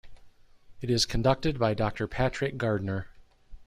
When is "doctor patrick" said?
1.75-2.57